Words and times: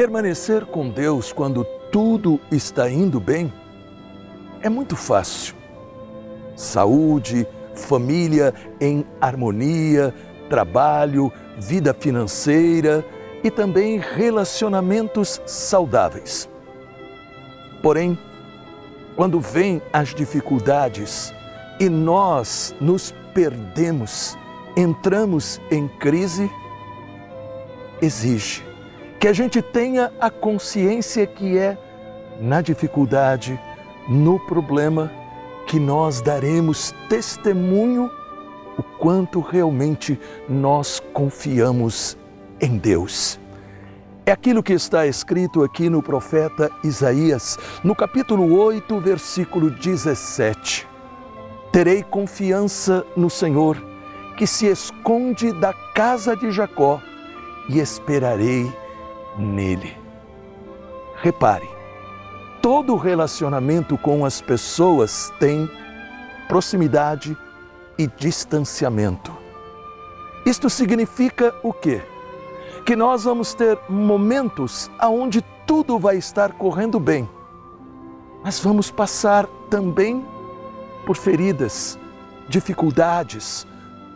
Permanecer 0.00 0.64
com 0.64 0.88
Deus 0.88 1.30
quando 1.30 1.62
tudo 1.92 2.40
está 2.50 2.88
indo 2.88 3.20
bem 3.20 3.52
é 4.62 4.68
muito 4.70 4.96
fácil. 4.96 5.54
Saúde, 6.56 7.46
família 7.74 8.54
em 8.80 9.04
harmonia, 9.20 10.14
trabalho, 10.48 11.30
vida 11.58 11.92
financeira 11.92 13.04
e 13.44 13.50
também 13.50 13.98
relacionamentos 13.98 15.38
saudáveis. 15.44 16.48
Porém, 17.82 18.18
quando 19.16 19.38
vêm 19.38 19.82
as 19.92 20.14
dificuldades 20.14 21.30
e 21.78 21.90
nós 21.90 22.74
nos 22.80 23.14
perdemos, 23.34 24.34
entramos 24.74 25.60
em 25.70 25.86
crise, 25.86 26.50
exige 28.00 28.69
que 29.20 29.28
a 29.28 29.34
gente 29.34 29.60
tenha 29.60 30.10
a 30.18 30.30
consciência 30.30 31.26
que 31.26 31.58
é 31.58 31.76
na 32.40 32.62
dificuldade, 32.62 33.60
no 34.08 34.40
problema, 34.40 35.12
que 35.66 35.78
nós 35.78 36.22
daremos 36.22 36.94
testemunho 37.06 38.10
o 38.78 38.82
quanto 38.82 39.40
realmente 39.40 40.18
nós 40.48 41.02
confiamos 41.12 42.16
em 42.58 42.78
Deus. 42.78 43.38
É 44.24 44.32
aquilo 44.32 44.62
que 44.62 44.72
está 44.72 45.06
escrito 45.06 45.62
aqui 45.62 45.90
no 45.90 46.02
profeta 46.02 46.70
Isaías, 46.82 47.58
no 47.84 47.94
capítulo 47.94 48.58
8, 48.58 48.98
versículo 49.00 49.70
17. 49.70 50.88
Terei 51.70 52.02
confiança 52.02 53.04
no 53.14 53.28
Senhor, 53.28 53.76
que 54.38 54.46
se 54.46 54.66
esconde 54.66 55.52
da 55.52 55.74
casa 55.94 56.34
de 56.34 56.50
Jacó, 56.50 57.02
e 57.68 57.78
esperarei 57.78 58.79
nele. 59.40 59.96
Repare, 61.16 61.68
todo 62.62 62.96
relacionamento 62.96 63.96
com 63.98 64.24
as 64.24 64.40
pessoas 64.40 65.32
tem 65.40 65.68
proximidade 66.48 67.36
e 67.98 68.06
distanciamento. 68.06 69.32
Isto 70.46 70.70
significa 70.70 71.54
o 71.62 71.72
quê? 71.72 72.02
Que 72.84 72.96
nós 72.96 73.24
vamos 73.24 73.54
ter 73.54 73.78
momentos 73.88 74.90
onde 75.02 75.42
tudo 75.66 75.98
vai 75.98 76.16
estar 76.16 76.52
correndo 76.52 76.98
bem, 76.98 77.28
mas 78.42 78.58
vamos 78.58 78.90
passar 78.90 79.46
também 79.68 80.24
por 81.04 81.16
feridas, 81.16 81.98
dificuldades, 82.48 83.66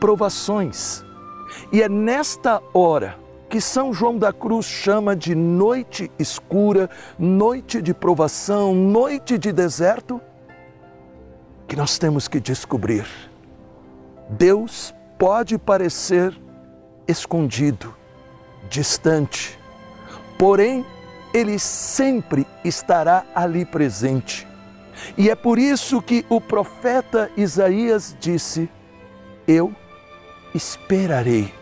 provações. 0.00 1.04
E 1.70 1.82
é 1.82 1.88
nesta 1.88 2.62
hora 2.72 3.23
que 3.48 3.60
São 3.60 3.92
João 3.92 4.18
da 4.18 4.32
Cruz 4.32 4.66
chama 4.66 5.14
de 5.14 5.34
noite 5.34 6.10
escura, 6.18 6.90
noite 7.18 7.80
de 7.80 7.94
provação, 7.94 8.74
noite 8.74 9.38
de 9.38 9.52
deserto, 9.52 10.20
que 11.66 11.76
nós 11.76 11.98
temos 11.98 12.28
que 12.28 12.40
descobrir. 12.40 13.06
Deus 14.28 14.94
pode 15.18 15.58
parecer 15.58 16.38
escondido, 17.06 17.94
distante, 18.68 19.58
porém, 20.38 20.84
Ele 21.32 21.58
sempre 21.58 22.46
estará 22.64 23.24
ali 23.34 23.64
presente. 23.64 24.46
E 25.18 25.28
é 25.28 25.34
por 25.34 25.58
isso 25.58 26.00
que 26.00 26.24
o 26.28 26.40
profeta 26.40 27.30
Isaías 27.36 28.16
disse: 28.18 28.68
Eu 29.46 29.74
esperarei 30.54 31.52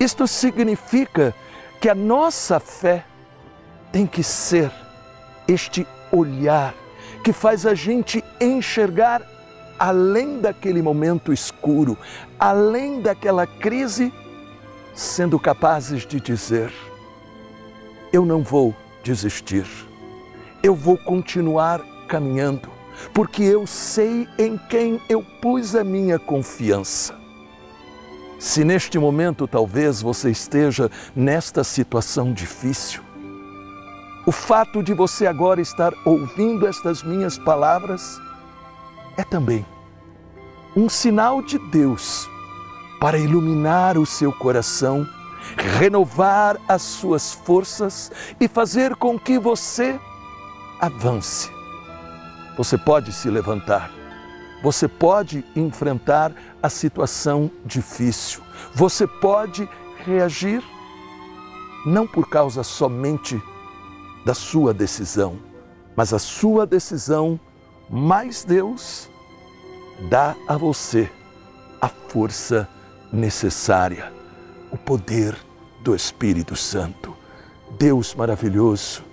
isto 0.00 0.26
significa 0.26 1.34
que 1.80 1.88
a 1.88 1.94
nossa 1.94 2.60
fé 2.60 3.04
tem 3.92 4.06
que 4.06 4.22
ser 4.22 4.70
este 5.46 5.86
olhar 6.12 6.74
que 7.22 7.32
faz 7.32 7.66
a 7.66 7.74
gente 7.74 8.22
enxergar 8.40 9.22
além 9.78 10.40
daquele 10.40 10.82
momento 10.82 11.32
escuro, 11.32 11.96
além 12.38 13.00
daquela 13.00 13.46
crise, 13.46 14.12
sendo 14.94 15.38
capazes 15.38 16.06
de 16.06 16.20
dizer: 16.20 16.72
Eu 18.12 18.24
não 18.24 18.42
vou 18.42 18.74
desistir, 19.02 19.66
eu 20.62 20.74
vou 20.74 20.98
continuar 20.98 21.80
caminhando, 22.08 22.68
porque 23.12 23.42
eu 23.42 23.66
sei 23.66 24.28
em 24.38 24.58
quem 24.68 25.00
eu 25.08 25.22
pus 25.40 25.74
a 25.74 25.84
minha 25.84 26.18
confiança. 26.18 27.27
Se 28.38 28.62
neste 28.62 28.98
momento 28.98 29.48
talvez 29.48 30.00
você 30.00 30.30
esteja 30.30 30.88
nesta 31.14 31.64
situação 31.64 32.32
difícil, 32.32 33.02
o 34.24 34.30
fato 34.30 34.80
de 34.80 34.94
você 34.94 35.26
agora 35.26 35.60
estar 35.60 35.92
ouvindo 36.04 36.66
estas 36.66 37.02
minhas 37.02 37.36
palavras 37.36 38.20
é 39.16 39.24
também 39.24 39.66
um 40.76 40.88
sinal 40.88 41.42
de 41.42 41.58
Deus 41.70 42.28
para 43.00 43.18
iluminar 43.18 43.98
o 43.98 44.06
seu 44.06 44.32
coração, 44.32 45.04
renovar 45.78 46.58
as 46.68 46.82
suas 46.82 47.32
forças 47.32 48.12
e 48.38 48.46
fazer 48.46 48.94
com 48.94 49.18
que 49.18 49.38
você 49.38 49.98
avance. 50.80 51.50
Você 52.56 52.78
pode 52.78 53.12
se 53.12 53.28
levantar 53.28 53.97
você 54.62 54.88
pode 54.88 55.44
enfrentar 55.54 56.32
a 56.62 56.68
situação 56.68 57.50
difícil. 57.64 58.40
Você 58.74 59.06
pode 59.06 59.68
reagir 60.04 60.62
não 61.86 62.06
por 62.06 62.28
causa 62.28 62.62
somente 62.62 63.40
da 64.24 64.34
sua 64.34 64.74
decisão, 64.74 65.38
mas 65.96 66.12
a 66.12 66.18
sua 66.18 66.66
decisão 66.66 67.38
mais 67.88 68.44
Deus 68.44 69.08
dá 70.10 70.36
a 70.46 70.56
você 70.56 71.10
a 71.80 71.88
força 71.88 72.68
necessária, 73.12 74.12
o 74.70 74.76
poder 74.76 75.36
do 75.82 75.94
Espírito 75.94 76.56
Santo. 76.56 77.16
Deus 77.78 78.14
maravilhoso, 78.14 79.04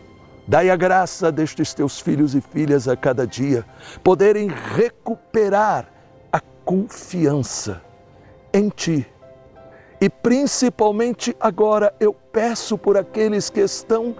Dai 0.48 0.70
a 0.70 0.76
graça 0.76 1.32
destes 1.32 1.74
teus 1.74 2.00
filhos 2.00 2.36
e 2.36 2.42
filhas 2.42 2.88
a 2.88 2.96
cada 2.96 3.26
dia 3.26 3.66
poderem 4.04 4.48
recuperar 4.48 5.92
a 6.32 6.40
confiança 6.64 7.82
em 8.54 8.70
Ti. 8.70 9.08
E 10.00 10.10
principalmente 10.10 11.36
agora 11.40 11.94
eu 12.00 12.14
peço 12.14 12.78
por 12.78 12.96
aqueles 12.96 13.50
que 13.50 13.62
estão 13.62 14.16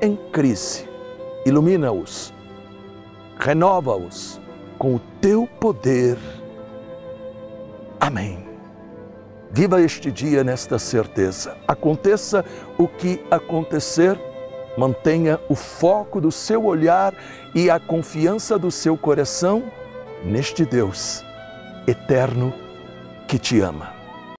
em 0.00 0.16
crise. 0.32 0.88
Ilumina-os, 1.46 2.34
renova-os 3.38 4.40
com 4.78 4.96
o 4.96 5.00
Teu 5.20 5.46
poder. 5.60 6.18
Amém. 8.00 8.48
Viva 9.50 9.80
este 9.80 10.10
dia 10.10 10.44
nesta 10.44 10.78
certeza. 10.78 11.56
Aconteça 11.66 12.44
o 12.76 12.86
que 12.86 13.24
acontecer, 13.30 14.18
mantenha 14.78 15.40
o 15.48 15.56
foco 15.56 16.20
do 16.20 16.30
seu 16.30 16.64
olhar 16.64 17.12
e 17.52 17.68
a 17.68 17.80
confiança 17.80 18.56
do 18.56 18.70
seu 18.70 18.96
coração 18.96 19.64
neste 20.24 20.64
Deus 20.64 21.24
eterno 21.84 22.54
que 23.26 23.40
te 23.40 23.60
ama. 23.60 23.97